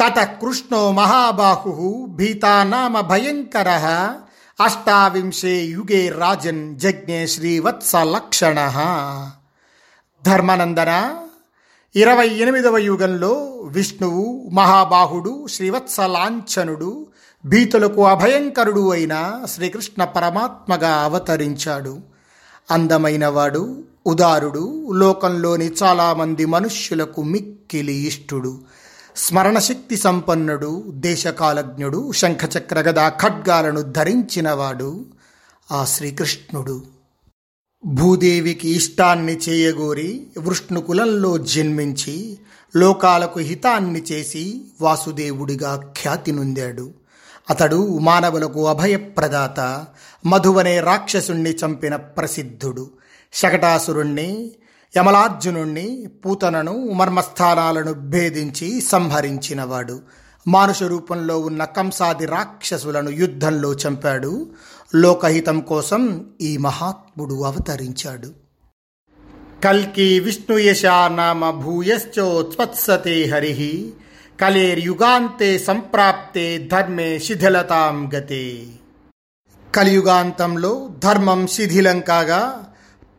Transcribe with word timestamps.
తత 0.00 0.18
కృష్ణో 0.22 0.92
మహాబాహు 0.92 2.06
భీతా 2.08 2.64
నామ 2.64 3.00
భయంకర. 3.00 3.68
అష్టావింశే 4.60 5.54
యుగే 5.60 6.08
రాజన్ 6.18 6.78
జజ్ఞే 6.78 7.26
శ్రీవత్సలక్షణ 7.26 8.58
ధర్మనందన 10.26 11.14
ఇరవై 11.96 12.28
ఎనిమిదవ 12.28 12.78
యుగంలో 12.78 13.32
విష్ణువు 13.64 14.50
మహాబాహుడు 14.52 15.46
శ్రీవత్సలాంఛనుడు 15.50 17.06
భీతులకు 17.44 18.06
అభయంకరుడు 18.06 18.92
అయిన 18.92 19.42
శ్రీకృష్ణ 19.54 20.04
పరమాత్మగా 20.04 20.92
అవతరించాడు. 20.96 21.98
అందమైనవాడు 22.70 23.84
ఉదారుడు 24.06 24.92
లోకంలోని 24.92 25.68
చాలామంది 25.82 26.44
మనుష్యులకు 26.44 27.22
మిక్కిలి 27.22 27.94
ఇష్టుడు. 27.94 28.58
స్మరణశక్తి 29.16 29.96
సంపన్నుడు 29.96 30.84
దేశకాలజ్ఞుడు 30.88 32.12
శంఖచక్ర 32.12 32.80
గదా 32.80 33.08
ఖడ్గాలను 33.08 33.82
ధరించినవాడు 33.82 35.06
ఆ 35.72 35.84
శ్రీకృష్ణుడు. 35.84 36.82
భూదేవికి 37.86 38.68
ఇష్టాన్ని 38.68 39.36
చేయగోరి 39.36 40.26
వృష్ణుకులంలో 40.38 41.38
జన్మించి 41.38 42.38
లోకాలకు 42.76 43.40
హితాన్ని 43.40 44.02
చేసి 44.12 44.62
వాసుదేవుడిగా 44.80 45.92
ఖ్యాతి 46.02 46.32
నొందాడు. 46.32 46.90
అతడు 47.50 47.98
మానవులకు 47.98 48.66
అభయప్రదాత 48.66 49.84
మధువనే 50.26 50.80
రాక్షసుణ్ణి 50.80 51.50
చంపిన 51.50 51.96
ప్రసిద్ధుడు. 51.96 52.90
శకటాసురుణ్ణి 53.32 54.52
యమలార్జునుణ్ణి 54.96 56.08
పూతనను 56.26 56.88
మర్మస్థానాలను 56.92 57.92
భేదించి 57.92 58.80
సంహరించినవాడు. 58.80 60.00
మానుష 60.48 60.82
రూపంలో 60.82 61.38
ఉన్న 61.38 61.64
కంసాది 61.64 62.26
రాక్షసులను 62.26 63.10
యుద్ధంలో 63.10 63.72
చంపాడు. 63.72 64.50
లోకహితం 64.94 65.60
కోసం 65.60 66.26
ఈ 66.40 66.56
మహాత్ముడు 66.56 67.42
అవతరించాడు. 67.42 68.30
కల్కి 69.64 70.20
విష్ణుయశా 70.20 71.08
నామ 71.08 71.50
భూయశ్చోత్వత్సతే 71.50 73.24
హరి. 73.24 73.94
కలేర్యుగాంతే 74.40 75.58
సంప్రాప్తే 75.58 76.58
ధర్మే 76.58 77.18
శిథిలతాం 77.18 78.10
గతే. 78.14 78.66
కలియుగాంతంలో 79.74 80.90
ధర్మం 80.98 81.46
శిథిలం 81.46 82.00
కాగా 82.00 82.65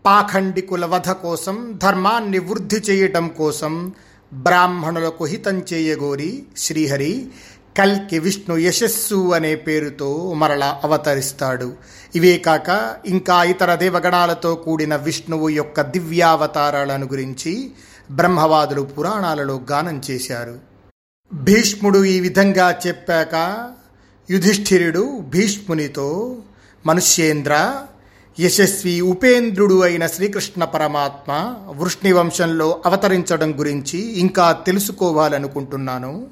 పాఖండికుల 0.08 0.86
వధ 0.86 1.10
కోసం 1.10 1.80
ధర్మాన్ని 1.84 2.40
వృద్ధి 2.40 2.76
చేయటం 2.76 3.28
కోసం 3.28 3.92
బ్రాహ్మణులకు 4.34 5.26
హితం 5.26 5.66
చేయగోరి 5.74 6.44
శ్రీహరి 6.58 7.28
కల్కి 7.78 8.20
విష్ణు 8.20 8.58
యశస్సు 8.58 9.32
అనే 9.32 9.56
పేరుతో 9.56 10.34
మరలా 10.34 10.82
అవతరిస్తాడు. 10.84 11.74
ఇవే 12.16 12.38
కాక 12.38 12.96
ఇంకా 13.06 13.44
ఇతర 13.44 13.76
దేవగణాలతో 13.76 14.56
కూడిన 14.56 14.96
విష్ణువు 14.96 15.50
యొక్క 15.50 15.82
దివ్యావతారాలను 15.82 17.06
గురించి 17.06 17.72
బ్రహ్మవాదులు 18.12 18.82
పురాణాలలో 18.82 19.62
గానం 19.72 20.02
చేశారు. 20.12 20.60
భీష్ముడు 21.34 22.04
ఈ 22.04 22.20
విధంగా 22.20 22.80
చెప్పాక 22.88 23.36
యుధిష్ఠిరుడు 24.30 25.20
భీష్మునితో 25.20 26.38
మనుష్యేంద్ర 26.86 27.76
యశస్వి 28.40 29.02
ఉపేంద్రుడు 29.02 29.82
అయిన 29.82 30.08
శ్రీకృష్ణ 30.08 30.64
పరమాత్మ 30.64 31.56
వృష్ణి 31.70 32.12
వంశంలో 32.14 32.82
అవతరించడం 32.86 33.60
గురించి 33.60 34.20
ఇంకా 34.20 34.52
తెలుసుకోవాలనుకుంటున్నాను. 34.52 36.28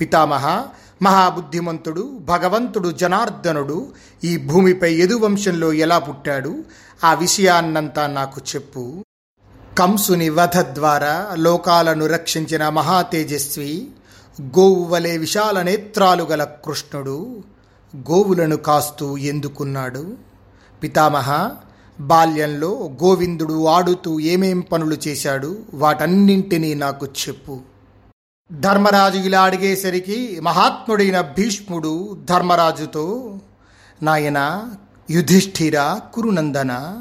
పితామహ 0.00 0.64
మహాబుద్ధిమంతుడు 1.02 2.18
భగవంతుడు 2.20 2.88
జనార్దనుడు 2.88 3.86
ఈ 4.24 4.36
భూమిపై 4.36 4.94
యదువంశంలో 4.94 5.72
ఎలా 5.72 5.98
పుట్టాడు? 5.98 6.64
ఆ 7.04 7.14
విషయాన్నంతా 7.14 8.06
నాకు 8.06 8.40
చెప్పు. 8.54 9.04
కంసుని 9.78 10.28
వధ 10.28 10.58
ద్వారా 10.58 11.30
లోకాలను 11.34 12.06
రక్షించిన 12.06 12.68
మహాతేజస్వి 12.68 13.86
గోవు 14.42 14.84
వలె 14.84 15.16
విశాల 15.16 15.62
నేత్రాలు 15.62 16.22
గల 16.24 16.44
కృష్ణుడు 16.44 17.42
గోవులను 17.96 18.56
కాస్తూ 18.56 19.16
ఎందుకున్నాడు? 19.16 20.27
పితామహ 20.82 21.50
బాల్యంలో 22.00 22.90
గోవిందుడు 23.04 23.66
ఆడుతూ 23.66 24.20
ఏమేం 24.20 24.60
పనులు 24.60 24.96
చేశాడు 25.08 25.58
వాటన్నింటినీ 25.74 26.74
నాకు 26.74 27.06
చెప్పు. 27.06 27.60
ధర్మరాజు 28.52 29.18
ఇలా 29.18 29.42
అడిగేసరికి 29.42 30.40
మహాత్ముడైన 30.42 31.20
భీష్ముడు 31.20 32.18
ధర్మరాజుతో 32.24 33.34
నాయన 34.02 34.70
యుధిష్ఠిర 35.10 36.00
కురునందన 36.14 36.96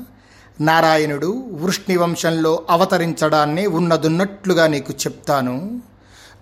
నారాయణుడు 0.62 1.46
వృష్ణి 1.52 1.98
వంశంలో 1.98 2.64
అవతరించడాన్నే 2.70 3.68
ఉన్నదున్నట్లుగా 3.68 4.68
నీకు 4.68 4.94
చెప్తాను. 4.94 5.82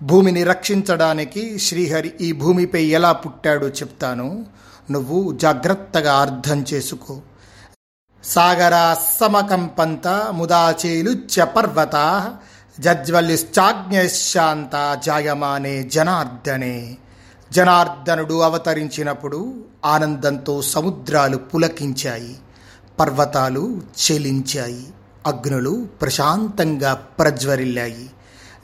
భూమిని 0.04 0.44
రక్షించడానికి 0.44 1.60
శ్రీహరి 1.60 2.14
ఈ 2.22 2.32
భూమిపై 2.32 2.84
ఎలా 2.84 3.12
పుట్టాడో 3.12 3.68
చెప్తాను. 3.68 4.46
నువ్వు 4.92 5.36
జాగ్రత్తగా 5.36 6.14
అర్థం 6.14 6.66
చేసుకో. 6.74 7.22
సాగరా 8.24 8.98
సమకంపంత 9.20 10.08
ముదాచేలు 10.08 11.16
పర్వత 11.44 12.36
జజ్వల్లిశ్చాజ్ఞశాంత 12.80 15.02
జాయమానే 15.06 15.84
జనార్దనే. 15.84 16.98
జనార్దనుడు 17.52 18.40
అవతరించినప్పుడు 18.40 19.64
ఆనందంతో 19.86 20.62
సముద్రాలు 20.62 21.38
పులకించాయి. 21.38 22.38
పర్వతాలు 23.00 23.82
చెలించాయి. 24.02 24.88
అగ్నులు 25.28 25.88
ప్రశాంతంగా 26.02 26.94
ప్రజ్వరిల్లాయి. 26.94 28.10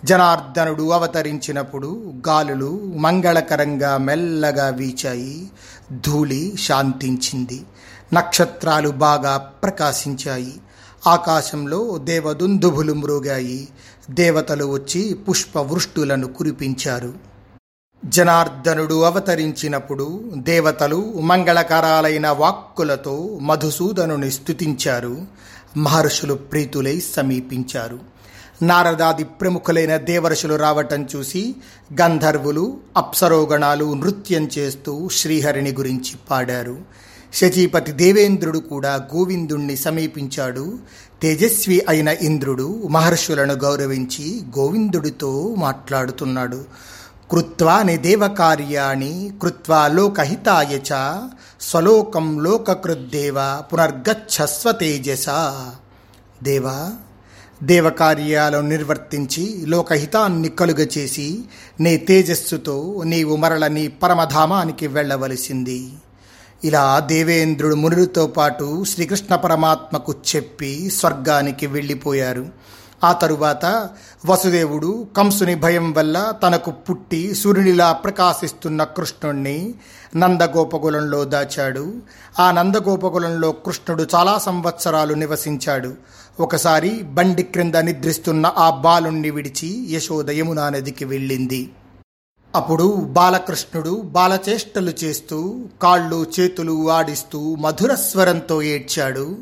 జనార్దనుడు 0.04 0.90
అవతరించినప్పుడు 0.90 2.14
గాలులు 2.28 2.94
మంగళకరంగా 2.96 3.98
మెల్లగా 3.98 4.70
వీచాయి. 4.70 5.52
ధూళి 5.92 6.54
శాంతించింది. 6.60 7.62
నక్షత్రాలు 8.14 8.90
బాగా 8.90 9.38
ప్రకాశించాయి. 9.38 10.54
ఆకాశంలో 11.08 11.98
దేవదుందుభులు 11.98 12.94
మృగాయి 12.94 13.68
దేవతలు 14.10 14.66
వచ్చి 14.66 15.14
పుష్పవృష్టులను 15.14 16.28
కురిపించారు. 16.28 17.14
జనార్దనుడు 18.06 19.02
అవతరించినప్పుడు 19.02 20.32
దేవతలు 20.36 21.14
మంగళకరాలైన 21.20 22.30
వాక్కులతో 22.30 23.40
మధుసూదనుని 23.42 24.32
స్థుతించారు 24.32 25.26
మహర్షులు 25.78 26.34
ప్రీతులై 26.34 27.00
సమీపించారు. 27.00 28.11
నారదాది 28.62 29.24
ప్రముఖులైన 29.24 29.98
దేవర్షులు 29.98 30.56
రావటం 30.56 31.08
చూసి 31.16 31.56
గంధర్వులు 32.02 32.78
అప్సరోగణాలు 32.98 33.94
నృత్యం 33.94 34.50
చేస్తూ 34.58 35.10
శ్రీహరిని 35.10 35.72
గురించి 35.72 36.14
పాడారు. 36.30 36.78
శచీపతి 37.34 37.92
దేవేంద్రుడు 37.92 38.60
కూడా 38.60 38.96
గోవిందుణ్ణి 38.96 39.78
సమీపించాడు. 39.78 40.80
తేజస్వి 41.22 41.86
అయిన 41.90 42.08
ఇంద్రుడు 42.08 42.88
మహర్షులను 42.90 43.54
గౌరవించి 43.54 44.42
గోవిందుడితో 44.60 45.56
మాట్లాడుతున్నాడు. 45.58 46.64
కృత్వాని 47.32 47.98
దేవకార్యాణి 47.98 49.34
కృత్వా 49.42 49.88
లోకహితాయ 49.88 50.78
చ 50.78 50.92
స్వలోకం 51.62 52.44
లోకకృద్దేవ 52.44 53.36
పునర్గచ్చస్వ 53.74 54.72
తేజస. 54.72 55.26
దేవా 56.44 56.92
దేవకార్యాలను 57.64 58.68
నిర్వర్తించి 58.68 59.64
లోకహితాన్ని 59.66 60.50
కలుగచేసి 60.50 61.40
నీ 61.80 61.98
తేజస్సుతో 61.98 63.04
నీవు 63.06 63.36
మరల 63.36 63.68
నీ 63.68 63.88
పరమధామానికి 63.88 64.88
వెళ్ళవలసింది. 64.88 65.90
ఇలా 66.64 67.00
దేవేంద్రుడు 67.00 67.76
మునులతో 67.76 68.28
పాటు 68.28 68.84
శ్రీకృష్ణ 68.84 69.36
పరమాత్మకు 69.36 70.16
చెప్పి 70.36 70.90
స్వర్గానికి 70.90 71.68
వెళ్ళిపోయారు. 71.68 72.48
ఆ 73.04 73.12
తరువాత 73.12 73.90
వసుదేవుడు 74.26 75.08
కంసుని 75.18 75.56
భయం 75.56 75.94
వల్ల 75.94 76.34
తనకు 76.44 76.72
పుట్టి 76.72 77.36
సూర్యునిలా 77.36 77.92
ప్రకాశిస్తున్న 77.92 78.84
కృష్ణుణ్ణి 78.84 79.74
నందగోపకులంలో 80.16 81.26
దాచాడు. 81.26 81.94
ఆ 82.40 82.52
నందగోపకులంలో 82.52 83.52
కృష్ణుడు 83.52 84.08
చాలా 84.16 84.38
సంవత్సరాలు 84.38 85.14
నివసించాడు. 85.14 85.94
ఒకసారి 86.40 86.90
బండి 86.90 87.44
క్రింద 87.44 87.76
నిద్రిస్తున్న 87.76 88.54
ఆ 88.58 88.70
బాలుణ్ణి 88.70 89.30
విడిచి 89.30 89.94
యశోద 89.94 90.30
యమునా 90.30 90.70
నదికి 90.70 91.06
వెళ్ళింది. 91.06 91.72
అప్పుడు 92.56 92.84
బాలకృష్ణుడు 92.94 94.02
బాలచేష్టలు 94.06 94.92
చేస్తూ 95.04 95.66
కాళ్ళు 95.82 96.26
చేతులు 96.40 96.92
ఆడిస్తూ 96.92 97.56
మధుర 97.56 97.96
స్వరంతో 97.96 98.62
ఏడ్చాడు. 98.62 99.36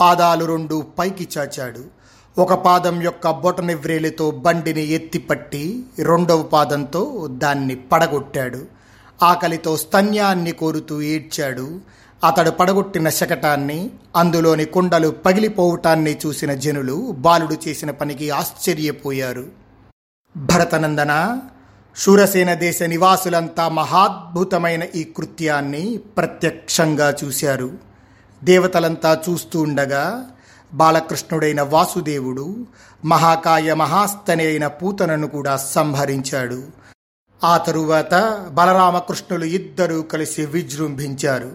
పాదాలు 0.00 0.44
రెండు 0.44 0.84
పైకి 0.98 1.28
చాచాడు. 1.38 2.03
ఒక 2.38 2.54
పాదం 2.54 3.02
యొక్క 3.02 3.30
బొటనివ్రేలితో 3.30 4.30
బండిని 4.30 4.88
ఎత్తిపట్టి 4.88 5.84
రెండవ 5.98 6.42
పాదంతో 6.42 7.28
దాన్ని 7.30 7.74
పడగొట్టాడు. 7.74 8.62
ఆకలితో 9.22 9.76
స్తన్యాన్ని 9.76 10.52
కోరుతూ 10.52 11.02
ఏడ్చాడు. 11.02 11.80
అతడు 12.24 12.50
పడగొట్టిన 12.50 13.08
శకటాన్ని 13.08 13.90
అందులోని 14.16 14.64
కుండలు 14.64 15.08
పగిలిపోవటాన్ని 15.08 16.18
చూసిన 16.26 16.54
జనులు 16.54 17.14
బాలుడు 17.18 17.56
చేసిన 17.68 17.90
పనికి 17.90 18.30
ఆశ్చర్యపోయారు. 18.30 19.44
భరతనందన 20.36 21.38
శూరసేన 21.98 22.54
దేశ 22.54 22.82
నివాసులంతా 22.82 23.68
మహాద్భుతమైన 23.68 24.82
ఈ 24.94 25.04
కృత్యాన్ని 25.04 25.96
ప్రత్యక్షంగా 25.96 27.16
చూశారు. 27.24 27.70
దేవతలంతా 28.44 29.22
చూస్తూ 29.28 29.60
ఉండగా 29.60 30.30
బాలకృష్ణుడైన 30.74 31.62
వాసుదేవుడు 31.62 32.66
మహాకాయ 33.04 33.74
మహాస్తని 33.74 34.46
అయిన 34.46 34.66
పూతనను 34.66 35.26
కూడా 35.26 35.56
సంహరించాడు. 35.56 36.62
ఆ 37.44 37.56
తరువాత 37.56 38.44
బలరామకృష్ణులు 38.52 39.44
ఇద్దరూ 39.44 40.02
కలిసి 40.02 40.46
విజృంభించారు. 40.46 41.52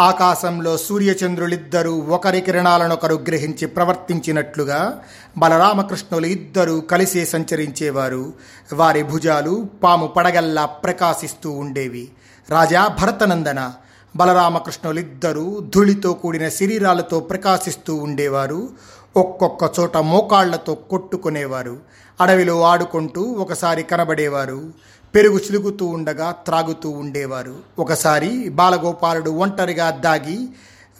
ఆకాశంలో 0.00 0.78
సూర్యచంద్రులిద్దరూ 0.78 1.94
ఒకరి 1.94 2.40
కిరణాలనొకరు 2.40 3.14
గ్రహించి 3.28 3.66
ప్రవర్తించినట్లుగా 3.66 5.02
బలరామకృష్ణులు 5.38 6.26
ఇద్దరూ 6.26 6.80
కలిసి 6.80 7.26
సంచరించేవారు. 7.26 8.32
వారి 8.72 9.02
భుజాలు 9.02 9.68
పాము 9.82 10.06
పడగల్లా 10.06 10.66
ప్రకాశిస్తూ 10.66 11.50
ఉండేవి. 11.50 12.08
రాజా 12.50 12.86
భరతనందన 12.86 13.72
బలరామకృష్ణులిద్దరూ 14.16 15.60
ధూళితో 15.74 16.12
కూడిన 16.12 16.48
శరీరాలతో 16.48 17.20
ప్రకాశిస్తూ 17.20 17.94
ఉండేవారు. 17.94 18.68
ఒక్కొక్క 19.16 19.80
చోట 19.80 19.96
మోకాళ్ళతో 19.96 20.74
కొట్టుకునేవారు. 20.74 21.76
అడవిలో 22.20 22.62
ఆడుకుంటూ 22.62 23.22
ఒకసారి 23.22 23.82
కనబడేవారు. 23.82 24.72
పెరుగు 25.14 25.38
చిలుగుతూ 25.38 25.86
ఉండగా 25.86 26.30
త్రాగుతూ 26.30 26.90
ఉండేవారు. 26.90 27.56
ఒకసారి 27.78 28.48
బాలగోపాలుడు 28.48 29.30
ఒంటరిగా 29.30 29.90
దాగి 29.90 30.48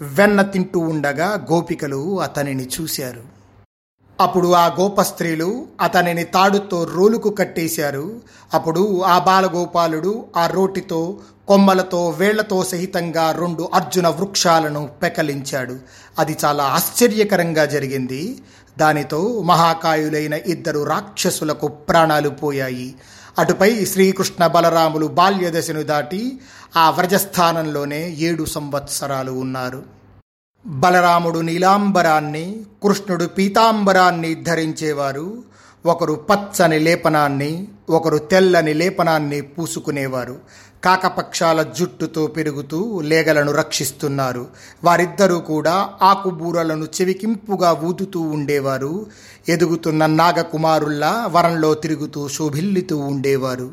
వెన్న 0.02 0.42
తింటూ 0.42 0.80
ఉండగా 0.80 1.46
గోపికలు 1.52 2.20
అతనిని 2.20 2.68
చూశారు. 2.80 3.37
అప్పుడు 4.20 4.52
ఆ 4.52 4.66
గోప 4.66 5.00
స్త్రీలు 5.00 5.66
అతనిని 5.80 6.24
తాడుతో 6.24 6.84
రోలుకు 6.84 7.30
కట్టేశారు. 7.30 8.20
అప్పుడు 8.54 9.02
ఆ 9.02 9.18
బాలగోపాలుడు 9.18 10.24
ఆ 10.36 10.46
రోటితో 10.46 11.16
కొమ్మలతో 11.48 12.08
వేళ్ళతో 12.10 12.64
సహితంగా 12.64 13.32
రెండు 13.32 13.68
అర్జున 13.74 14.08
వృక్షాలను 14.08 14.88
పెకలించాడు. 15.02 15.76
అది 16.18 16.36
చాలా 16.44 16.64
ఆశ్చర్యకరంగా 16.64 17.64
జరిగింది. 17.64 18.42
దానితో 18.78 19.42
మహాకాయులైన 19.42 20.32
ఇద్దరు 20.32 20.82
రాక్షసులకు 20.84 21.68
ప్రాణాలు 21.68 22.28
పోయాయి. 22.28 22.94
అటుపై 23.38 23.84
శ్రీకృష్ణ 23.84 24.46
బలరాములు 24.46 25.06
బాల్యదశను 25.06 25.82
దాటి 25.82 26.38
ఆ 26.76 26.90
వ్రజస్థానంలోనే 26.90 28.16
ఏడు 28.18 28.44
సంవత్సరాలు 28.44 29.32
ఉన్నారు. 29.32 29.97
బలరాముడు 30.66 31.38
నీలాంబరాన్ని 31.38 32.60
కృష్ణుడు 32.82 33.24
పీతాంబరాన్ని 33.24 34.34
ధరించేవారు. 34.34 35.42
ఒకరు 35.86 36.14
పచ్చని 36.14 36.78
లేపనాన్ని 36.78 37.68
ఒకరు 37.90 38.18
తెల్లని 38.18 38.74
లేపనాన్ని 38.74 39.40
పూసుకునేవారు. 39.40 40.36
కాకపక్షాల 40.84 41.62
జుట్టుతో 41.62 42.26
పెరుగుతూ 42.26 43.00
లేగలను 43.00 43.52
రక్షిస్తున్నారు. 43.52 44.46
వారిద్దరూ 44.84 45.38
కూడా 45.38 45.88
ఆకుబూరలను 46.02 46.84
చెవికింపుగా 46.84 47.72
ఊదుతూ 47.72 48.20
ఉండేవారు. 48.20 49.06
ఎదుగుతున్న 49.48 50.06
నాగకుమారుల్లా 50.06 51.26
వరంలో 51.30 51.74
తిరుగుతూ 51.74 52.28
శోభిల్లుతూ 52.28 52.98
ఉండేవారు. 52.98 53.70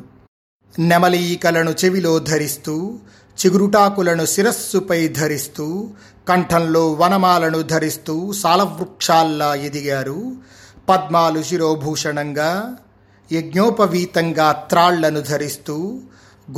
నెమలి 0.78 1.18
ఈకలను 1.18 1.74
చెవిలో 1.84 2.18
ధరిస్తూ 2.18 2.98
చిగురుటాకులను 3.36 4.26
శిరస్సుపై 4.26 5.08
ధరిస్తూ 5.08 5.90
కంఠంలో 6.28 6.92
వనమాలను 6.92 7.62
ధరిస్తూ 7.62 8.32
సాలవృక్షాల్లా 8.32 9.54
ఎదిగారు. 9.54 10.32
పద్మాలు 10.88 11.42
శిరోభూషణంగా 11.42 12.76
యజ్ఞోపవీతంగా 13.32 14.52
త్రాళ్ళను 14.52 15.20
ధరిస్తూ 15.20 16.00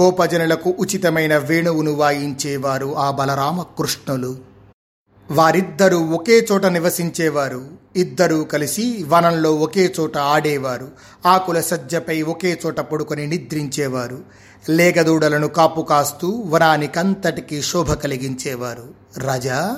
గోపజనులకు 0.00 0.74
ఉచితమైన 0.78 1.36
వేణువును 1.36 1.92
వాయించేవారు 1.92 2.96
ఆ 2.96 3.10
బలరామకృష్ణులు. 3.10 4.36
వారిద్దరూ 5.30 5.98
ఒకే 5.98 6.46
చోట 6.52 6.66
నివసించేవారు. 6.66 7.66
ఇద్దరూ 7.96 8.44
కలిసి 8.44 9.04
వనంలో 9.08 9.54
ఒకే 9.54 9.94
చోట 10.00 10.18
ఆడేవారు. 10.18 10.88
ఆకుల 11.26 11.60
సజ్జపై 11.60 12.22
ఒకే 12.22 12.60
చోట 12.66 12.80
పడుకొని 12.80 13.26
నిద్రించేవారు. 13.26 14.47
లేగదూడలను 14.68 15.48
కాపు 15.48 15.80
కాస్తూ 15.80 16.42
వరానికంతటికి 16.46 17.62
శోభ 17.62 17.92
కలిగించేవారు. 17.92 18.88
రాజా 19.18 19.76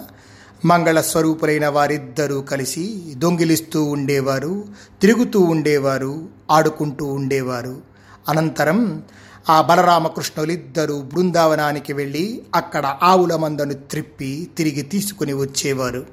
మంగళ 0.65 1.01
స్వరూపులైన 1.01 1.69
వారిద్దరూ 1.69 2.41
కలిసి 2.41 3.03
దొంగిలిస్తూ 3.17 3.85
ఉండేవారు 3.85 4.65
తిరుగుతూ 5.01 5.41
ఉండేవారు 5.41 6.29
ఆడుకుంటూ 6.51 7.07
ఉండేవారు. 7.07 7.81
అనంతరం 8.29 9.03
ఆ 9.51 9.63
బలరామకృష్ణులిద్దరూ 9.63 11.03
బృందావనానికి 11.03 11.93
వెళ్ళి 11.93 12.43
అక్కడ 12.55 12.97
ఆవుల 13.03 13.37
మందను 13.37 13.73
త్రిప్పి 13.73 14.51
తిరిగి 14.57 14.83
తీసుకుని 14.83 15.33
వచ్చేవారు. 15.33 16.07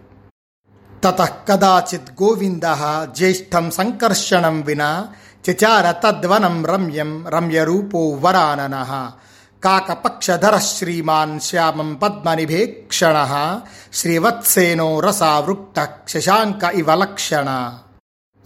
తత 1.03 1.29
కదాచిత్ 1.49 2.23
గోవింద 2.23 2.61
జ్యేష్టం 3.17 3.71
సంకర్షణం 3.71 4.61
వినా 4.61 5.07
చచార 5.49 5.91
తద్వనం 5.91 6.65
రమ్యం 6.65 7.27
రమ్యరూపో 7.27 8.09
వరానన 8.09 9.09
కాకపక్షధర 9.63 10.57
శ్రీమాన్ 10.57 11.39
శ్యామం 11.39 11.95
పద్మనిభేక్షణ 11.95 13.17
శ్రీవత్సేనో 13.93 14.99
రసావృక్త 14.99 15.87
శశాంక 16.09 16.63
ఇవ 16.63 16.95
లక్షణ 16.95 17.73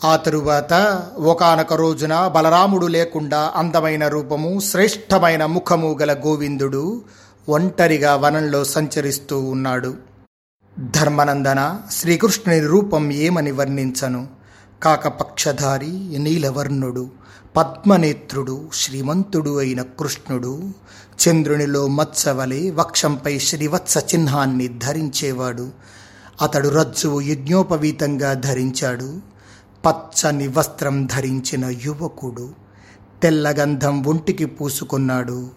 ఆ 0.06 0.16
తరువాత 0.16 0.74
ఒకనొక 1.18 1.74
రోజున 1.74 2.28
బలరాముడు 2.28 2.88
లేకుండా 2.88 3.52
అందమైన 3.56 4.08
రూపము 4.08 4.60
శ్రేష్టమైన 4.60 5.46
ముఖము 5.46 5.98
గల 6.02 6.14
గోవిందుడు 6.14 7.02
ఒంటరిగా 7.50 8.16
వనంలో 8.16 8.64
సంచరిస్తూ 8.64 9.40
ఉన్నాడు. 9.40 9.96
ధర్మనందన 10.80 11.78
శ్రీకృష్ణుని 11.92 12.60
రూపం 12.60 13.12
ఏమని 13.12 13.52
వర్ణించను? 13.52 14.41
కాకపక్షధారి 14.84 16.16
నీలవర్ణుడు 16.18 17.10
పద్మనేత్రుడు 17.58 18.70
శ్రీమంతుడు 18.74 19.58
అయిన 19.60 19.82
కృష్ణుడు. 19.82 20.70
చంద్రునిలో 21.28 21.88
మత్సవలే 21.88 22.70
వక్షంపై 22.70 23.40
శ్రీవత్స 23.40 23.98
చిహ్నాన్ని 23.98 24.68
ధరించేవాడు. 24.68 25.70
అతడు 26.42 26.70
రజ్జువు 26.70 27.22
యజ్ఞోపవీతంగా 27.22 28.34
ధరించాడు. 28.34 29.22
పచ్చని 29.86 30.48
వస్త్రం 30.48 31.06
ధరించిన 31.06 31.66
యువకుడు. 31.66 32.50
తెల్లగంధం 33.24 34.04
ఒంటికి 34.04 34.46
పూసుకున్నాడు. 34.46 35.50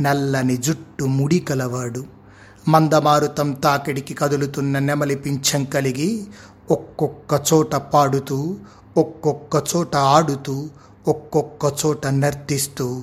నల్లని 0.00 0.56
జుట్టు 0.56 1.04
ముడి 1.04 1.38
కలవాడు. 1.38 2.20
మందమారుతం 2.68 3.52
తాకిడికి 3.52 4.14
కదులుతున్న 4.14 4.78
నెమలి 4.78 5.14
పింఛం 5.14 5.64
కలిగి 5.64 6.26
ఒక్కొక్క 6.70 7.42
చోట 7.52 7.74
పాడుతూ 7.74 8.56
ఒక్కొక్క 8.96 9.64
చోట 9.76 9.96
ఆడుతూ 9.96 10.68
ఒక్కొక్క 11.08 11.72
చోట 11.86 12.06
నర్తిస్తూ 12.06 13.02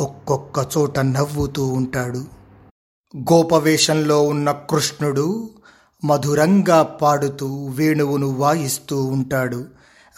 ఒక్కొక్క 0.00 0.68
చోట 0.78 0.98
నవ్వుతూ 0.98 1.66
ఉంటాడు. 1.66 2.24
గోపవేషంలో 3.16 4.22
ఉన్న 4.22 4.52
కృష్ణుడు 4.52 5.50
మధురంగా 6.04 6.82
పాడుతూ 6.82 7.66
వేణువును 7.66 8.30
వాయిస్తూ 8.30 9.04
ఉంటాడు. 9.04 9.64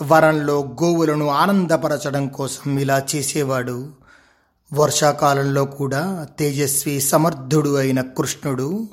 వరంలో 0.03 0.61
గోవులను 0.61 1.29
ఆనందపరచడం 1.29 2.29
కోసం 2.29 2.79
ఇలా 2.79 3.03
చేసేవాడు. 3.15 3.89
వర్షాకాలంలో 4.75 5.65
కూడా 5.65 6.27
తేజస్వి 6.39 7.01
సమర్థుడు 7.01 7.77
అయిన 7.77 8.01
కృష్ణుడు 8.01 8.89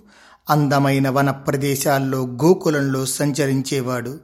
అందమైన 0.50 1.10
వన 1.10 1.32
ప్రదేశాల్లో 1.32 2.26
గోకులంలో 2.26 3.06
సంచరించేవాడు 3.06 4.20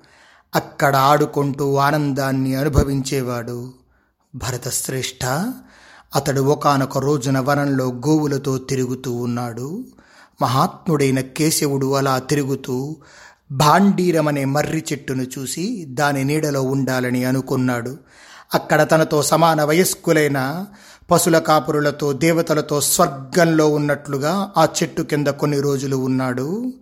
అక్కడ 0.55 0.95
ఆడుకుంటూ 0.95 1.75
ఆనందాన్ని 1.75 2.55
అనుభవించేవాడు. 2.55 3.73
భరతశ్రేష్ఠ 4.35 5.25
అతడు 6.15 6.41
ఒకానొక 6.41 6.97
రోజున 6.97 7.39
వనంలో 7.39 7.85
గోవులతో 7.85 8.57
తిరుగుతూ 8.57 9.13
ఉన్నాడు. 9.13 9.85
మహాత్ముడైన 10.41 11.19
కేశవుడు 11.19 11.93
అలా 11.93 12.19
తిరుగుతూ 12.19 12.95
భాండీరమనే 13.51 14.45
మర్రి 14.45 14.83
చెట్టును 14.91 15.23
చూసి 15.23 15.85
దాని 15.89 16.23
నీడలో 16.23 16.61
ఉండాలని 16.61 17.25
అనుకున్నాడు. 17.25 17.97
అక్కడ 18.53 18.87
తనతో 18.91 19.23
సమాన 19.23 19.63
వయస్కులైన 19.63 20.65
పశుల 21.11 21.39
కాపురులతో 21.39 22.13
దేవతలతో 22.13 22.81
స్వర్గంలో 22.81 23.69
ఉన్నట్లుగా 23.69 24.51
ఆ 24.57 24.67
చెట్టు 24.83 25.01
కింద 25.01 25.27
కొన్ని 25.27 25.61
రోజులు 25.61 25.95
ఉన్నాడు. 25.95 26.73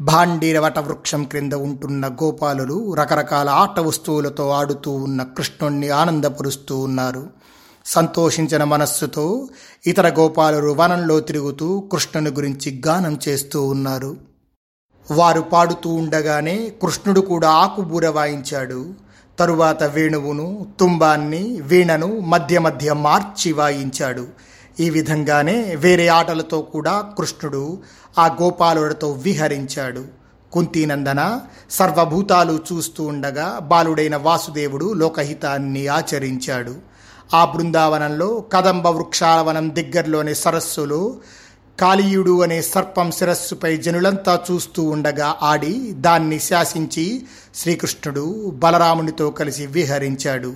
భాండీర 0.00 0.58
వటవృక్షం 0.58 1.24
క్రింద 1.24 1.52
ఉంటున్న 1.52 2.08
గోపాలులు 2.08 2.94
రకరకాల 2.94 3.50
ఆట 3.50 3.80
వస్తువులతో 3.80 4.50
ఆడుతూ 4.50 4.90
ఉన్న 4.90 5.22
కృష్ణుణ్ణి 5.22 5.88
ఆనందపరుస్తూ 5.88 6.78
ఉన్నారు. 6.78 7.30
సంతోషించిన 7.86 8.64
మనస్సుతో 8.64 9.48
ఇతర 9.86 10.08
గోపాలులు 10.08 10.72
వనంలో 10.72 11.20
తిరుగుతూ 11.20 11.80
కృష్ణుని 11.80 12.30
గురించి 12.30 12.82
గానం 12.86 13.20
చేస్తూ 13.28 13.64
ఉన్నారు. 13.64 14.16
వారు 15.10 15.40
పాడుతూ 15.40 15.90
ఉండగానే 15.90 16.72
కృష్ణుడు 16.82 17.20
కూడా 17.20 17.50
ఆకుబూర 17.50 18.08
వాయించాడు. 18.08 19.09
తరువాత 19.40 19.82
వేణువును 19.82 20.66
తుంబాన్ని 20.80 21.60
వీణను 21.60 22.20
మధ్య 22.20 22.58
మధ్య 22.58 22.92
మార్చి 22.92 23.52
వాయించాడు. 23.52 24.26
ఈ 24.80 24.90
విధంగానే 24.90 25.74
వేరే 25.74 26.08
ఆటలతో 26.08 26.62
కూడా 26.62 27.00
కృష్ణుడు 27.18 27.78
ఆ 28.18 28.26
గోపాలుడితో 28.26 29.12
విహరించాడు. 29.12 30.04
కుంతీనందన 30.52 31.40
సర్వభూతాలు 31.70 32.58
చూస్తూ 32.72 33.04
ఉండగా 33.04 33.58
బాలుడైన 33.62 34.16
వాసుదేవుడు 34.16 34.92
లోకహితాన్ని 34.92 35.86
ఆచరించాడు. 35.86 36.74
ఆ 37.34 37.44
బృందావనంలో 37.44 38.44
కదంబ 38.52 38.86
వృక్షాలవనం 38.86 39.76
దగ్గరలోని 39.76 40.34
సరస్సులో 40.34 41.16
కాళీయుడు 41.80 42.42
అనే 42.42 42.62
సర్పం 42.62 43.10
శిరస్సుపై 43.10 43.76
జనులంతా 43.76 44.40
చూస్తూ 44.50 44.82
ఉండగా 44.82 45.36
ఆడి 45.42 45.92
దాన్ని 45.92 46.38
శాసించి 46.38 47.22
శ్రీకృష్ణుడు 47.54 48.52
బలరామునితో 48.54 49.30
కలిసి 49.30 49.66
విహరించాడు. 49.66 50.52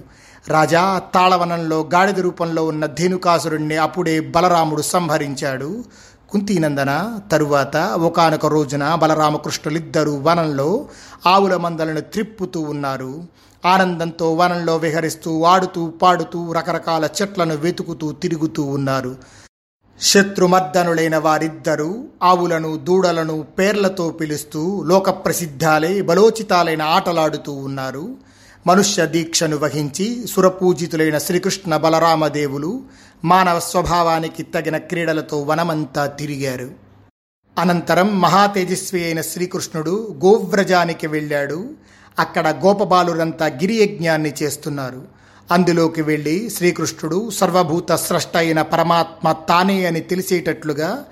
రాజా 0.49 1.03
తాళవనంలో 1.15 1.91
గాడిద 1.95 2.21
రూపంలో 2.21 2.65
ఉన్న 2.67 2.87
ధేనుకాసురుణ్ణి 2.87 3.77
అప్పుడే 3.77 4.21
బలరాముడు 4.21 4.83
సంహరించాడు. 4.83 5.85
కుంతీనందన 6.31 7.19
తరువాత 7.33 7.77
ఒకనొక 7.77 8.47
రోజున 8.47 8.95
బలరామకృష్ణులిద్దరూ 8.95 10.19
వనంలో 10.19 10.87
ఆవుల 11.27 11.57
మందలను 11.57 12.01
త్రిప్పుతూ 12.01 12.61
ఉన్నారు. 12.61 13.25
ఆనందంతో 13.67 14.35
వనంలో 14.35 14.77
విహరిస్తూ 14.77 15.43
ఆడుతూ 15.45 15.87
పాడుతూ 16.03 16.53
రకరకాల 16.53 17.09
చెట్లను 17.23 17.57
వెతుకుతూ 17.57 18.13
తిరుగుతూ 18.13 18.63
ఉన్నారు. 18.63 19.44
శత్రుమర్దనులైన 20.01 21.17
వారిద్దరూ 21.17 22.05
ఆవులను 22.23 22.77
దూడలను 22.77 23.43
పేర్లతో 23.43 24.11
పిలుస్తూ 24.11 24.83
లోకప్రసిద్ధాలై 24.83 26.01
బలోచితాలైన 26.01 26.83
ఆటలాడుతూ 26.83 27.53
ఉన్నారు. 27.53 28.15
మనుష్య 28.67 29.07
దీక్షను 29.07 29.57
వహించి 29.57 30.27
సురపూజితులైన 30.27 31.19
శ్రీకృష్ణ 31.19 31.77
బలరామదేవులు 31.77 32.83
మానవ 33.25 33.61
స్వభావానికి 33.61 34.43
తగిన 34.43 34.77
క్రీడలతో 34.77 35.43
వనమంతా 35.43 36.07
తిరిగారు. 36.07 36.71
అనంతరం 37.59 38.21
మహాతేజస్వి 38.21 39.05
అయిన 39.05 39.21
శ్రీకృష్ణుడు 39.21 40.15
గోవ్రజానికి 40.25 41.07
వెళ్ళాడు. 41.07 41.71
అక్కడ 42.19 42.49
గోపబాలురంతా 42.49 43.47
గిరియజ్ఞాన్ని 43.47 44.35
చేస్తున్నారు. 44.43 45.14
అందులోకి 45.51 46.03
వెళ్ళి 46.03 46.51
శ్రీకృష్ణుడు 46.51 47.31
సర్వభూత 47.31 47.93
స్రష్ట 47.93 48.37
అయిన 48.37 48.63
పరమాత్మ 48.63 49.33
తానే 49.33 49.87
అని 49.87 50.01
తెలిసేటట్లుగా 50.01 51.05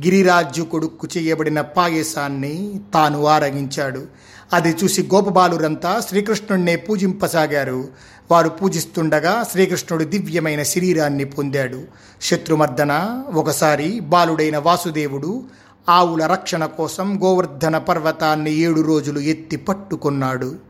గిరిరాజ్యు 0.00 0.64
కొడుక్కు 0.64 1.08
చేయబడిన 1.16 1.60
పాయసాన్ని 1.60 2.80
తాను 2.94 3.26
ఆరగించాడు. 3.26 4.06
అది 4.52 4.76
చూసి 4.84 5.02
గోపబాలురంతా 5.02 6.02
శ్రీకృష్ణుణ్ణే 6.08 6.76
పూజింపసాగారు. 6.76 7.88
వారు 8.30 8.48
పూజిస్తుండగా 8.48 9.46
శ్రీకృష్ణుడు 9.52 10.04
దివ్యమైన 10.04 10.62
శరీరాన్ని 10.62 11.24
పొందాడు. 11.24 11.82
శత్రుమర్దన 12.22 13.22
ఒకసారి 13.34 14.00
బాలుడైన 14.00 14.58
వాసుదేవుడు 14.58 15.44
ఆవుల 15.88 16.26
రక్షణ 16.26 16.66
కోసం 16.66 17.20
గోవర్ధన 17.22 17.78
పర్వతాన్ని 17.78 18.54
ఏడు 18.54 18.80
రోజులు 18.80 19.20
ఎత్తి 19.20 19.56
పట్టుకున్నాడు. 19.56 20.67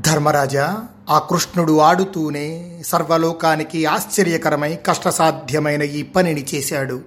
ధర్మరాజా 0.00 0.84
ఆ 1.10 1.18
కృష్ణుడు 1.18 1.78
ఆడుతూనే 1.78 2.82
సర్వలోకానికి 2.86 3.86
ఆశ్చర్యకరమై 3.86 4.78
కష్టసాధ్యమైన 4.86 5.82
ఈ 5.82 6.02
పనిని 6.02 6.46
చేశాడు. 6.54 7.00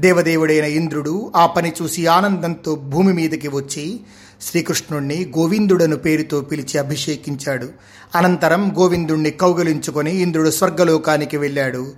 దేవదేవుడైన 0.00 0.64
ఇంద్రుడు 0.64 1.32
ఆ 1.36 1.46
పని 1.46 1.72
చూసి 1.82 2.06
ఆనందంతో 2.06 2.74
భూమి 2.74 3.12
మీదకి 3.12 3.48
వచ్చి 3.48 4.00
శ్రీకృష్ణుణ్ణి 4.42 5.32
గోవిందుడను 5.38 5.96
పేరుతో 5.96 6.40
పిలిచి 6.40 6.78
అభిషేకించాడు. 6.78 7.68
అనంతరం 8.14 8.74
గోవిందుణ్ణి 8.78 9.30
కౌగలించుకొని 9.30 10.16
ఇంద్రుడు 10.16 10.50
స్వర్గలోకానికి 10.50 11.36
వెళ్ళాడు. 11.36 11.92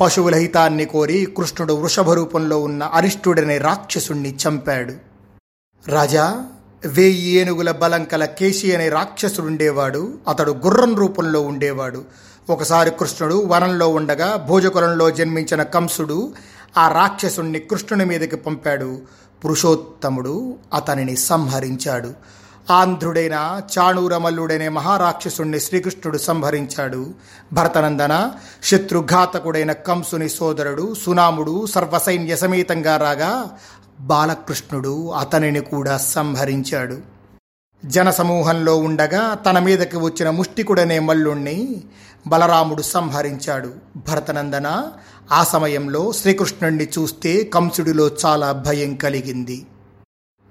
పశువుల 0.00 0.34
హితాన్ని 0.34 0.84
కోరి 0.84 1.28
కృష్ణుడు 1.36 1.74
వృషభ 1.74 2.10
రూపంలో 2.10 2.58
ఉన్న 2.58 2.82
అరిష్టుడనే 2.82 3.58
రాక్షసుణ్ణి 3.58 4.34
చంపాడు. 4.34 4.92
రాజా 5.90 6.44
వేయి 6.86 7.30
ఏనుగుల 7.30 7.70
బలం 7.70 8.04
కల 8.04 8.24
కేశి 8.24 8.74
అనే 8.74 8.88
రాక్షసుడుండేవాడు 8.88 10.14
అతడు 10.28 10.52
గుర్రం 10.52 10.94
రూపంలో 10.94 11.40
ఉండేవాడు. 11.40 12.04
ఒకసారి 12.50 12.90
కృష్ణుడు 12.90 13.34
వనంలో 13.46 13.88
ఉండగా 13.88 14.36
భోజకులంలో 14.36 15.10
జన్మించిన 15.10 15.62
కంసుడు 15.62 16.32
ఆ 16.76 16.88
రాక్షసుణ్ణి 16.88 17.58
కృష్ణుని 17.58 18.04
మీదకి 18.04 18.36
పంపాడు. 18.36 18.98
పురుషోత్తముడు 19.44 20.54
అతనిని 20.74 21.16
సంహరించాడు. 21.16 22.12
ఆంధ్రుడైన 22.70 23.60
చాణూరమల్లుడనే 23.78 24.68
మహారాక్షసుణ్ణి 24.68 25.60
శ్రీకృష్ణుడు 25.60 26.18
సంహరించాడు. 26.18 27.06
భరతనందన 27.52 28.30
శత్రుఘాతకుడైన 28.64 29.72
కంసుని 29.72 30.28
సోదరుడు 30.28 30.94
సునాముడు 31.06 31.66
సర్వసైన్య 31.66 32.36
సమేతంగా 32.36 32.96
రాగా 32.96 33.50
బాలకృష్ణుడు 34.00 35.10
అతనిని 35.10 35.60
కూడా 35.60 35.98
సంహరించాడు. 35.98 36.98
జనసమూహంలో 37.84 38.76
ఉండగా 38.76 39.34
తన 39.34 39.58
మీదకి 39.58 39.96
వచ్చిన 39.96 40.30
ముష్టికుడనే 40.30 40.98
మల్లుణ్ణి 40.98 41.82
బలరాముడు 42.26 42.82
సంహరించాడు. 42.82 43.72
భరతనందన 43.96 44.82
ఆ 45.32 45.44
సమయంలో 45.44 46.12
శ్రీకృష్ణుణ్ణి 46.12 46.88
చూస్తే 46.98 47.44
కంసుడిలో 47.44 48.10
చాలా 48.26 48.52
భయం 48.52 48.96
కలిగింది. 48.96 49.66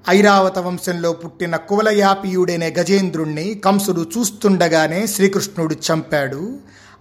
ఐరావత 0.10 0.60
వంశంలో 0.60 1.14
పుట్టిన 1.14 1.56
కువలయాపీయుడనే 1.56 2.76
గజేంద్రుణ్ణి 2.80 3.62
కంసుడు 3.66 4.06
చూస్తుండగానే 4.18 5.08
శ్రీకృష్ణుడు 5.08 5.76
చంపాడు. 5.76 6.58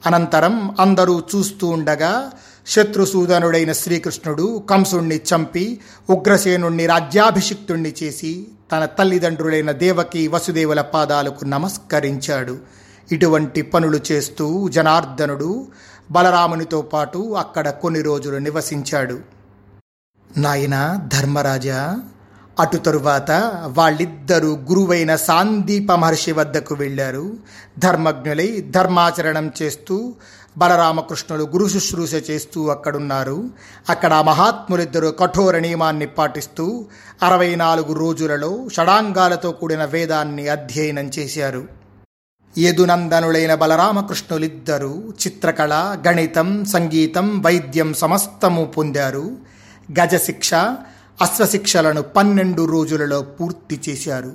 అనంతరం 0.06 0.76
అందరూ 0.80 1.22
చూస్తూ 1.36 1.66
ఉండగా 1.66 2.30
శత్రుసూదనుడైన 2.66 3.72
శ్రీకృష్ణుడు 3.72 4.62
కంసుణ్ణి 4.70 5.16
చంపి 5.16 5.80
ఉగ్రసేనుణ్ణి 6.10 6.86
రాజ్యాభిషిక్తుణ్ణి 6.86 7.94
చేసి 8.02 8.46
తన 8.72 8.84
తల్లిదండ్రులైన 8.84 9.72
దేవకి 9.72 10.28
వసుదేవుల 10.28 10.80
పాదాలకు 10.80 11.44
నమస్కరించాడు. 11.44 12.58
ఇటువంటి 13.12 13.62
పనులు 13.62 14.00
చేస్తూ 14.12 14.68
జనార్దనుడు 14.68 15.66
బలరామునితో 16.10 16.82
పాటు 16.82 17.34
అక్కడ 17.38 17.70
కొన్ని 17.70 18.02
రోజులు 18.02 18.36
నివసించాడు. 18.36 19.18
నాయన 20.36 20.98
ధర్మరాజా 21.12 22.00
అటు 22.60 22.76
తరువాత 22.76 23.30
వాళ్ళిద్దరూ 23.64 24.56
గురువైన 24.56 25.16
సాందీప 25.16 25.92
మహర్షి 25.92 26.32
వద్దకు 26.32 26.74
వెళ్ళారు. 26.74 27.36
ధర్మజ్ఞులై 27.78 28.64
ధర్మాచరణం 28.70 29.52
చేస్తూ 29.62 30.14
బలరామకృష్ణులు 30.58 31.44
గురు 31.44 31.68
శుశ్రూష 31.68 32.14
చేస్తూ 32.14 32.68
అక్కడున్నారు. 32.68 33.50
అక్కడ 33.88 34.14
మహాత్ములిద్దరూ 34.14 35.10
కఠోర 35.10 35.58
నియమాన్ని 35.58 36.06
పాటిస్తూ 36.06 36.86
అరవై 37.22 37.54
నాలుగు 37.54 37.92
రోజులలో 37.92 38.68
షడాంగాలతో 38.72 39.52
కూడిన 39.52 39.84
వేదాన్ని 39.84 40.48
అధ్యయనం 40.48 41.10
చేశారు. 41.18 41.68
యదునందనులైన 42.58 43.54
బలరామకృష్ణులిద్దరూ 43.54 45.12
చిత్రకళ 45.26 45.98
గణితం 46.08 46.64
సంగీతం 46.64 47.42
వైద్యం 47.42 47.94
సమస్తము 47.94 48.64
పొందారు. 48.64 49.36
గజశిక్ష 50.00 50.54
అశ్వశిక్షలను 51.22 52.02
పన్నెండు 52.02 52.64
రోజులలో 52.64 53.22
పూర్తి 53.22 53.80
చేశారు. 53.88 54.32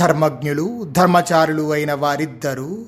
ధర్మజ్ఞులు 0.00 0.88
ధర్మచారులు 0.92 1.72
అయిన 1.72 1.92
వారిద్దరూ 1.92 2.78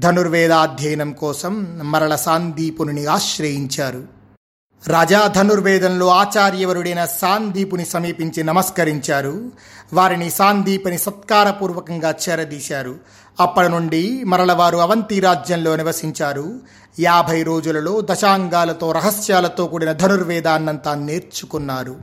ధనుర్వేదాధ్యయనం 0.00 1.12
కోసం 1.12 1.80
మరల 1.82 2.16
సాందీపుని 2.16 3.06
ఆశ్రయించారు. 3.06 4.04
రాజా 4.86 5.26
ధనుర్వేదంలో 5.26 6.08
ఆచార్యవరుడైన 6.08 7.04
సాందీపుని 7.04 7.84
సమీపించి 7.84 8.44
నమస్కరించారు. 8.44 9.52
వారిని 9.92 10.30
సాందీపని 10.30 10.98
సత్కారపూర్వకంగా 10.98 12.14
చేరదీశారు. 12.28 12.96
అప్పటి 13.40 13.68
నుండి 13.68 14.24
మరల 14.24 14.52
వారు 14.52 14.76
అవంతి 14.76 15.20
రాజ్యంలో 15.20 15.76
నివసించారు. 15.76 16.60
యాభై 17.00 17.42
రోజులలో 17.42 18.02
దశాంగాలతో 18.10 18.92
రహస్యాలతో 18.92 19.66
కూడిన 19.66 19.92
ధనుర్వేదాన్నంతా 19.92 20.94
నేర్చుకున్నారు. 20.94 21.96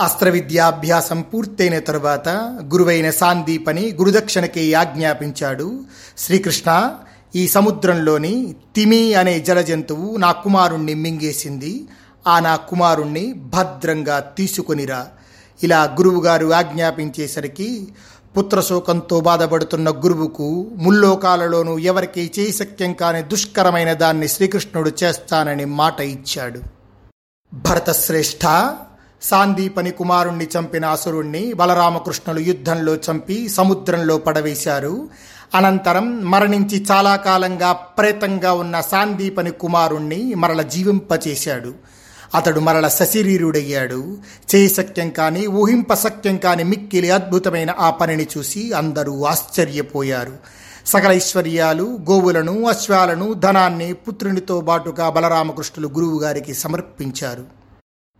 అస్త్ర 0.00 0.28
విద్యాభ్యాసం 0.28 1.20
పూర్తయిన 1.20 1.78
తరువాత 1.78 2.28
గురువైన 2.62 3.10
సాందీపని 3.10 3.92
గురుదక్షిణకి 3.92 4.74
ఆజ్ఞాపించాడు. 4.74 5.80
శ్రీకృష్ణ 6.18 6.94
ఈ 7.34 7.48
సముద్రంలోని 7.48 8.54
తిమి 8.76 9.14
అనే 9.14 9.40
జలజంతువు 9.40 10.16
నా 10.16 10.32
కుమారుణ్ణి 10.32 10.94
మింగేసింది. 10.94 11.88
ఆ 12.26 12.40
నా 12.40 12.56
కుమారుణ్ణి 12.56 13.32
భద్రంగా 13.32 14.18
తీసుకొనిరా. 14.18 15.06
ఇలా 15.62 15.84
గురువుగారు 15.84 16.52
ఆజ్ఞాపించేసరికి 16.52 17.88
పుత్రశోకంతో 18.36 19.20
బాధపడుతున్న 19.20 19.90
గురువుకు 19.90 20.70
ముల్లోకాలలోనూ 20.76 21.78
ఎవరికి 21.78 22.32
చేయశక్యం 22.38 22.92
కాని 22.92 23.22
దుష్కరమైన 23.22 23.92
దాన్ని 23.92 24.28
శ్రీకృష్ణుడు 24.28 24.92
చేస్తానని 25.04 25.64
మాట 25.64 26.00
ఇచ్చాడు. 26.00 26.60
భరతశ్రేష్ఠ 27.54 28.74
సాందీపని 29.22 29.90
కుమారుణ్ణి 29.90 30.48
చంపిన 30.58 30.84
అసురుణ్ణి 30.84 31.52
బలరామకృష్ణులు 31.52 32.40
యుద్ధంలో 32.40 32.94
చంపి 32.94 33.48
సముద్రంలో 33.48 34.18
పడవేశారు. 34.18 35.08
అనంతరం 35.54 36.30
మరణించి 36.30 36.86
చాలా 36.90 37.16
కాలంగా 37.16 37.72
ప్రేతంగా 37.72 38.52
ఉన్న 38.52 38.80
సాందీపని 38.80 39.50
కుమారుణ్ణి 39.50 40.34
మరల 40.34 40.62
జీవింపచేశాడు. 40.62 41.74
అతడు 42.34 42.60
మరల 42.60 42.88
సశరీరుడయ్యాడు 42.88 44.16
చేయశక్యం 44.54 45.10
కాని 45.10 45.46
ఊహింపశక్యం 45.46 46.36
కాని 46.36 46.64
మిక్కిలి 46.64 47.10
అద్భుతమైన 47.10 47.74
ఆ 47.78 47.90
పనిని 47.90 48.26
చూసి 48.38 48.72
అందరూ 48.72 49.24
ఆశ్చర్యపోయారు. 49.24 50.32
సకల 50.86 51.12
ఐశ్వర్యాలు 51.12 51.98
గోవులను 52.10 52.68
అశ్వాలను 52.68 53.32
ధనాన్ని 53.32 53.92
పుత్రునితో 53.92 54.60
బాటుగా 54.60 55.10
బలరామకృష్ణులు 55.10 55.88
గురువుగారికి 55.88 56.54
సమర్పించారు. 56.54 57.61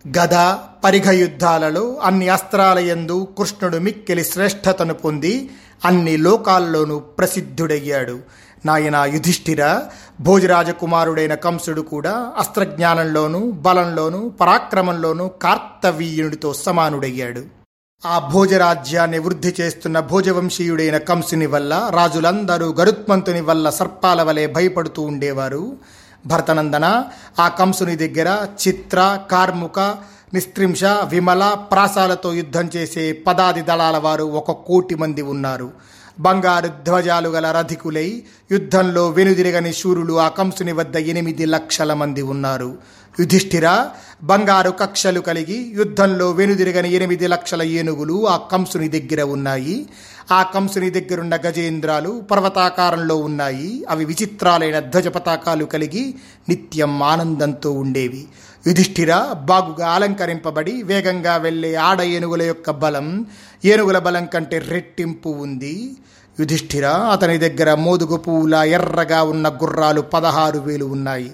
గద 0.09 0.57
పరిఘ 0.85 1.09
యుద్ధాలలో 1.09 2.01
అన్ని 2.03 2.29
అస్త్రాలయందు 2.29 3.29
కృష్ణుడు 3.39 3.77
మిక్కిలి 3.77 4.25
శ్రేష్ఠతను 4.25 4.95
పొంది 4.95 5.51
అన్ని 5.85 6.17
లోకాల్లోనూ 6.17 6.99
ప్రసిద్ధుడయ్యాడు. 6.99 8.19
నాయన 8.67 8.97
యుధిష్ఠిర 8.97 9.81
భోజరాజకుమారుడైన 10.21 11.35
కంసుడు 11.35 11.81
కూడా 11.81 12.33
అస్త్రజ్ఞానంలోనూ 12.39 13.51
బలంలోనూ 13.51 14.29
పరాక్రమంలోనూ 14.29 15.29
కార్తవీయునితో 15.29 16.55
సమానుడయ్యాడు. 16.55 17.45
ఆ 18.07 18.19
భోజరాజ్యాన్ని 18.19 19.19
వృద్ధి 19.19 19.55
చేస్తున్న 19.61 20.01
భోజవంశీయుడైన 20.01 20.99
కంసుని 20.99 21.47
వల్ల 21.47 21.91
రాజులందరూ 21.91 22.73
గరుత్మంతుని 22.73 23.41
వల్ల 23.41 23.71
సర్పాల 23.71 24.23
వలె 24.23 24.47
భయపడుతూ 24.47 25.03
ఉండేవారు. 25.03 25.77
భరతనందన 26.27 27.05
ఆ 27.41 27.49
కంసుని 27.49 27.97
దగ్గర 27.97 28.47
చిత్ర 28.69 29.19
కార్ముక 29.31 29.81
నిస్త్రింశ 30.35 30.85
విమల 30.85 31.57
ప్రాసాలతో 31.73 32.33
యుద్ధం 32.33 32.71
చేసే 32.77 33.13
పదాది 33.13 33.63
దళాల 33.63 33.97
వారు 33.97 34.25
ఒక 34.25 34.51
కోటి 34.51 34.95
మంది 34.95 35.23
ఉన్నారు. 35.23 35.71
బంగారు 36.21 36.69
ధ్వజాలు 36.69 37.29
గల 37.29 37.51
రధికులై 37.51 38.23
యుద్ధంలో 38.53 39.09
వెనుదిరగని 39.09 39.73
శూరులు 39.73 40.21
ఆ 40.21 40.29
కంసుని 40.29 40.73
వద్ద 40.73 40.97
ఎనిమిది 40.97 41.45
లక్షల 41.45 41.95
మంది 41.95 42.23
ఉన్నారు. 42.23 42.77
యుధిష్ఠిర 43.21 43.87
బంగారు 44.25 44.71
కక్షలు 44.71 45.21
కలిగి 45.21 45.73
యుద్ధంలో 45.77 46.31
వెనుదిరగని 46.31 46.93
ఎనిమిది 46.93 47.27
లక్షల 47.27 47.63
ఏనుగులు 47.63 48.29
ఆ 48.29 48.37
కంసుని 48.37 48.89
దగ్గర 48.89 49.23
ఉన్నాయి. 49.23 49.87
ఆ 50.33 50.43
కంసుని 50.43 50.91
దగ్గరున్న 50.91 51.37
గజేంద్రాలు 51.37 52.23
పర్వతాకారంలో 52.31 53.17
ఉన్నాయి. 53.17 53.85
అవి 53.89 54.05
విచిత్రాలైన 54.05 54.79
ధ్వజ 54.79 55.09
పతాకాలు 55.09 55.65
కలిగి 55.65 56.15
నిత్యం 56.49 57.03
ఆనందంతో 57.03 57.73
ఉండేవి. 57.73 58.25
యుధిష్ఠిర 58.67 59.15
బాగుగా 59.45 59.89
అలంకరింపబడి 59.89 60.83
వేగంగా 60.83 61.37
వెళ్ళే 61.37 61.75
ఆడ 61.75 62.01
ఏనుగుల 62.01 62.43
యొక్క 62.43 62.71
బలం 62.71 63.27
ఏనుగుల 63.65 63.99
బలం 63.99 64.27
కంటే 64.27 64.59
రెట్టింపు 64.59 65.29
ఉంది. 65.29 65.91
యుధిష్ఠిర 66.41 66.87
అతని 66.87 67.39
దగ్గర 67.39 67.75
మోదుగు 67.75 68.17
పువ్వుల 68.17 68.55
ఎర్రగా 68.55 69.23
ఉన్న 69.23 69.49
గుర్రాలు 69.49 70.01
పదహారు 70.01 70.59
వేలు 70.59 70.85
ఉన్నాయి. 70.85 71.31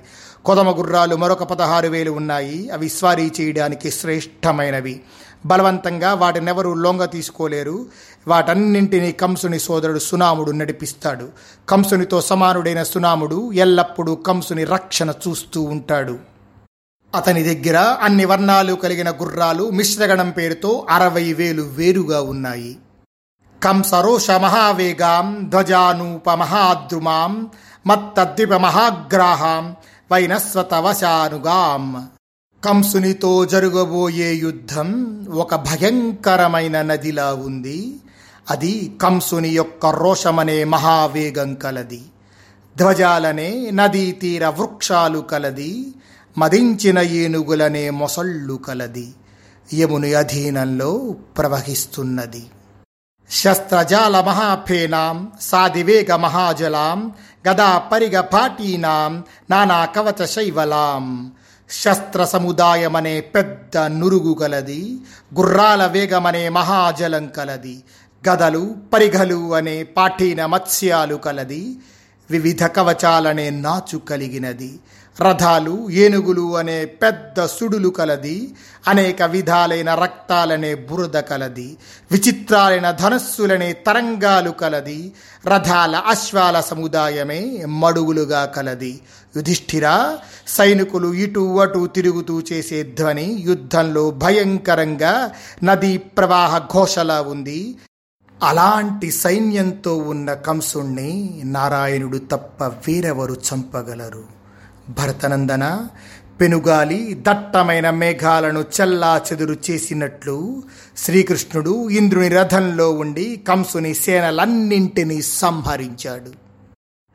కొదమ 0.48 0.78
గుర్రాలు 0.78 1.16
మరొక 1.16 1.42
పదహారు 1.42 1.88
వేలు 1.88 2.10
ఉన్నాయి. 2.10 2.70
అవి 2.70 2.88
స్వారీ 2.88 3.32
చేయడానికి 3.40 3.90
శ్రేష్టమైనవి. 3.90 5.00
బలవంతంగా 5.46 6.14
వాటినెవరూ 6.14 6.74
లొంగ 6.74 7.04
తీసుకోలేరు. 7.04 7.86
వాటన్నింటినీ 8.28 9.12
కంసుని 9.12 9.58
సోదరుడు 9.58 9.98
సునాముడు 9.98 10.50
నడిపిస్తాడు. 10.50 11.28
కంసునితో 11.68 12.20
సమానుడైన 12.20 12.82
సునాముడు 12.82 13.52
ఎల్లప్పుడూ 13.52 14.14
కంసుని 14.14 14.64
రక్షణ 14.64 15.10
చూస్తూ 15.10 15.62
ఉంటాడు. 15.62 16.18
అతని 17.14 17.54
దగ్గర 17.54 17.96
అన్ని 18.02 18.24
వర్ణాలు 18.24 18.74
కలిగిన 18.74 19.10
గుర్రాలు 19.10 19.70
మిశ్రగణం 19.70 20.30
పేరుతో 20.30 20.86
అరవై 20.90 21.32
వేలు 21.32 21.62
వేరుగా 21.62 22.20
ఉన్నాయి. 22.20 22.78
కంసరోష 23.62 24.30
మహావేగాం 24.30 25.46
ధ్వజానూప 25.48 26.30
మహాద్రుమాం 26.30 27.50
మత్తద్విప 27.86 28.54
మహాగ్రాహాం 28.54 29.76
వైనస్వతవశానుగాం 30.12 32.08
కంసునితో 32.64 33.44
జరగబోయే 33.44 34.34
యుద్ధం 34.34 35.24
ఒక 35.30 35.54
భయంకరమైన 35.54 36.82
నదిలా 36.82 37.32
ఉంది. 37.32 37.96
అది 38.50 38.92
కంసుని 39.02 39.48
యొక్క 39.48 39.86
రోషమనే 39.86 40.64
మహావేగం 40.64 41.54
కలది. 41.54 42.02
ధ్వజాలనే 42.76 43.70
నదీ 43.70 44.12
తీర 44.12 44.48
వృక్షాలు 44.48 45.18
కలది. 45.18 45.94
మదించిన 46.38 46.98
ఏనుగులనే 46.98 47.90
మొసళ్ళు 47.90 48.54
కలది. 48.54 49.14
యముని 49.74 50.14
అధీనంలో 50.14 51.16
ప్రవహిస్తున్నది. 51.38 52.46
శస్త్రజాల 53.30 54.16
మహాఫేనాం 54.20 55.16
సాదివేగ 55.40 56.10
మహాజలాం 56.16 57.00
గదా 57.44 57.70
పరిగ 57.90 58.16
పాటీనాం 58.32 59.12
నానా 59.50 59.80
కవచ 59.94 60.22
శైవలాం 60.26 61.04
శస్త్ర 61.70 62.20
సముదాయమనే 62.24 63.14
పెద్ద 63.34 63.76
నురుగు 63.96 64.32
కలది 64.34 64.80
గుర్రాల 65.38 65.82
వేగమనే 65.86 66.44
మహాజలం 66.48 67.24
కలది 67.28 67.76
గదలు 68.24 68.62
పరిఘలు 68.92 69.40
అనే 69.54 69.76
పాఠీన 69.96 70.40
మత్స్యాలు 70.46 71.16
కలది 71.26 71.62
వివిధ 72.30 72.64
కవచాలనే 72.76 73.48
నాచు 73.60 73.98
కలిగినది 74.08 74.72
రథాలు 75.20 75.90
ఏనుగులు 75.90 76.56
అనే 76.56 76.84
పెద్ద 76.84 77.46
సుడులు 77.46 77.88
కలది 77.88 78.54
అనేక 78.88 79.22
విధాలైన 79.22 79.94
రక్తాలనే 79.94 80.74
బురద 80.74 81.18
కలది 81.20 81.76
విచిత్రాలైన 82.12 82.90
ధనస్సులనే 82.90 83.72
తరంగాలు 83.72 84.50
కలది 84.50 85.12
రథాల 85.46 85.96
అశ్వాల 85.96 86.60
సముదాయమే 86.60 87.64
మడుగులుగా 87.66 88.44
కలది. 88.44 89.00
యుధిష్ఠిర 89.36 90.16
సైనికులు 90.46 91.14
ఇటు 91.14 91.60
అటు 91.60 91.86
తిరుగుతూ 91.86 92.42
చేసే 92.52 92.82
ధ్వని 92.82 93.36
యుద్ధంలో 93.40 94.10
భయంకరంగా 94.10 95.30
నదీ 95.64 95.96
ప్రవాహ 95.96 96.58
ఘోషలా 96.58 97.20
ఉంది. 97.20 97.76
అలాంటి 98.42 99.10
సైన్యంతో 99.10 99.96
ఉన్న 99.96 100.34
కంసుణ్ణి 100.34 101.42
నారాయణుడు 101.44 102.18
తప్ప 102.18 102.64
వేరెవరు 102.64 103.34
చంపగలరు? 103.34 104.37
భరతనందన 104.88 105.86
పెనుగాలి 106.40 107.18
దట్టమైన 107.28 107.90
మేఘాలను 107.90 108.64
చల్లా 108.80 109.20
చెదురు 109.32 109.56
చేసినట్లు 109.70 110.62
శ్రీకృష్ణుడు 110.96 111.88
ఇంద్రుని 111.88 112.28
రథంలో 112.28 112.90
ఉండి 112.90 113.44
కంసుని 113.48 113.94
సేనలన్నింటినీ 113.94 115.22
సంహరించాడు. 115.22 116.48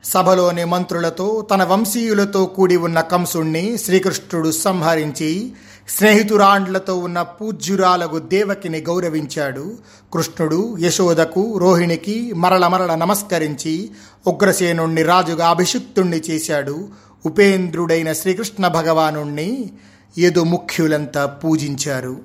సభలోని 0.04 0.64
మంత్రులతో 0.64 1.46
తన 1.50 1.64
వంశీయులతో 1.64 2.44
కూడి 2.44 2.76
ఉన్న 2.76 3.00
కంసుణ్ణి 3.00 3.78
శ్రీకృష్ణుడు 3.78 4.50
సంహరించి 4.50 5.52
స్నేహితురాండ్లతో 5.88 6.96
ఉన్న 6.96 7.22
పూజ్యురాలకు 7.22 8.18
దేవకిని 8.18 8.80
గౌరవించాడు. 8.80 9.78
కృష్ణుడు 10.12 10.76
యశోదకు 10.80 11.58
రోహిణికి 11.58 12.32
మరల 12.32 12.66
మరల 12.66 12.94
నమస్కరించి 12.94 13.90
ఉగ్రసేనుణ్ణి 14.26 15.02
రాజుగా 15.02 15.48
అభిషిక్తుణ్ణి 15.48 16.16
చేశాడు. 16.16 16.88
ఉపేంద్రుడైన 17.26 18.12
శ్రీకృష్ణ 18.12 18.68
భగవానుణ్ణి 18.68 19.72
యదు 20.18 20.42
ముఖ్యులంతా 20.42 21.26
పూజించారు. 21.26 22.20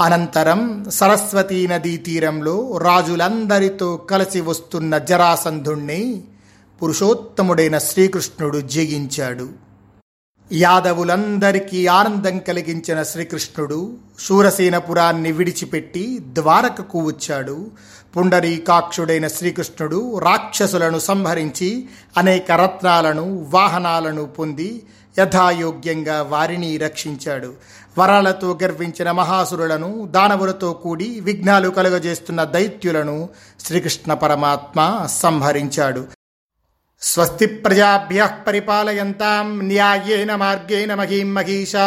అనంతరం 0.00 0.86
సరస్వతీ 0.90 1.66
నదీ 1.66 1.96
తీరంలో 1.96 2.78
రాజులందరితో 2.78 3.96
కలిసి 3.96 4.40
వస్తున్న 4.40 4.98
జరాసంధుణ్ణి 4.98 6.24
పురుషోత్తముడైన 6.82 7.78
శ్రీకృష్ణుడు 7.78 8.60
జయించాడు. 8.60 9.48
యాదవులందరికీ 10.52 11.86
ఆనందం 11.86 12.38
కలిగించిన 12.38 13.02
శ్రీకృష్ణుడు 13.02 13.96
శూరసేనపురాన్ని 14.20 15.32
విడిచిపెట్టి 15.32 16.18
ద్వారకకు 16.22 16.98
వచ్చాడు. 16.98 17.70
పుండరీకాక్షుడైన 18.16 19.28
శ్రీకృష్ణుడు 19.28 20.18
రాక్షసులను 20.18 20.98
సంహరించి 20.98 21.88
అనేక 22.16 22.52
రత్నాలను 22.52 23.46
వాహనాలను 23.50 24.26
పొంది 24.26 24.82
యథాయోగ్యంగా 25.18 26.22
వారిని 26.22 26.76
రక్షించాడు. 26.76 27.54
వరాలతో 27.98 28.58
గర్వించిన 28.62 29.10
మహాసురులను 29.10 30.06
దానవులతో 30.10 30.72
కూడి 30.72 31.20
విఘ్నాలు 31.20 31.68
కలుగజేస్తున్న 31.68 32.44
దైత్యులను 32.44 33.28
శ్రీకృష్ణ 33.60 34.14
పరమాత్మ 34.14 35.06
సంహరించాడు. 35.06 36.06
స్వస్తి 37.02 37.46
ప్రజాభ్య 37.46 38.30
పరిపాలయంతాం 38.46 39.62
న్యాయేన 39.62 40.34
మార్గేణ 40.34 40.94
మహీం 40.94 41.34
మహిషా 41.34 41.86